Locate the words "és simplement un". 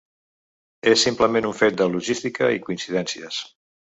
0.93-1.53